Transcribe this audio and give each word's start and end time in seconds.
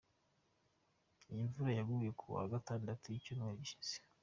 Iyi 1.31 1.43
mvura 1.49 1.71
yaguye 1.77 2.09
ku 2.19 2.25
wa 2.35 2.43
Gatandatu 2.53 3.03
w’ 3.07 3.13
icyumweru 3.17 3.57
gishize. 3.61 3.95